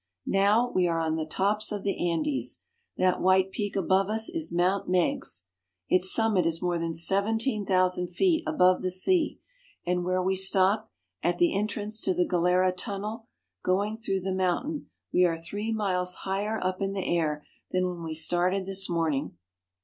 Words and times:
Now 0.25 0.71
we 0.73 0.87
are 0.87 0.97
on 0.99 1.15
the 1.15 1.27
tops 1.27 1.71
of 1.71 1.83
the 1.83 2.09
Andes. 2.09 2.63
That 2.97 3.21
white 3.21 3.51
peak 3.51 3.75
above 3.75 4.09
us 4.09 4.29
is 4.29 4.51
Mount 4.51 4.89
Meiggs. 4.89 5.43
Its 5.89 6.11
summit 6.11 6.43
is 6.47 6.59
more 6.59 6.79
than 6.79 6.95
seventeen 6.95 7.67
thousand 7.67 8.07
feet 8.07 8.43
above 8.47 8.81
the 8.81 8.89
sea, 8.89 9.39
and 9.85 10.03
where 10.03 10.19
we 10.23 10.35
stop 10.35 10.91
at 11.21 11.37
the 11.37 11.55
entrance 11.55 12.01
to 12.01 12.15
the 12.15 12.25
Galera 12.25 12.71
tunnel, 12.71 13.27
going 13.61 13.95
through 13.95 14.21
the 14.21 14.33
mountain, 14.33 14.89
we 15.13 15.23
are 15.23 15.37
three 15.37 15.71
miles 15.71 16.15
higher 16.25 16.59
up 16.65 16.81
in 16.81 16.93
the 16.93 17.05
air 17.05 17.45
than 17.69 17.87
when 17.87 18.01
we 18.03 18.15
started 18.15 18.65
this 18.65 18.89
morning. 18.89 19.37